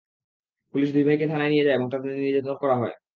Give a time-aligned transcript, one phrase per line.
[0.73, 2.95] Police দুই ভাইকে থানায় নিয়ে যায় এবং তাঁদের নির্যাতন করা হয়।